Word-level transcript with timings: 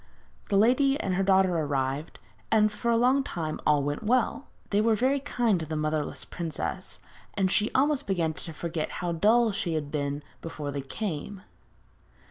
The 0.49 0.57
lady 0.57 0.99
and 0.99 1.13
her 1.13 1.21
daughter 1.21 1.55
arrived, 1.55 2.17
and 2.49 2.71
for 2.71 2.89
a 2.89 2.97
long 2.97 3.23
time 3.23 3.59
all 3.67 3.83
went 3.83 4.01
well. 4.01 4.47
They 4.71 4.81
were 4.81 4.95
very 4.95 5.19
kind 5.19 5.59
to 5.59 5.65
the 5.67 5.75
motherless 5.75 6.25
princess, 6.25 6.97
and 7.35 7.51
she 7.51 7.69
almost 7.75 8.07
began 8.07 8.33
to 8.33 8.51
forget 8.51 8.93
how 9.05 9.11
dull 9.11 9.51
she 9.51 9.75
had 9.75 9.91
been 9.91 10.23
before 10.41 10.71
they 10.71 10.81
came. 10.81 11.43